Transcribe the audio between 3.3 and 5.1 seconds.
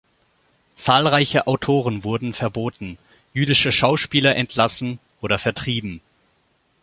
jüdische Schauspieler entlassen